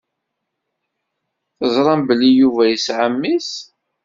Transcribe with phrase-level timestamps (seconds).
[1.57, 3.49] Teẓṛam belli Yuba yesɛa mmi-s?